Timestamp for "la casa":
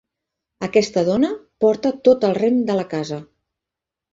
2.81-3.21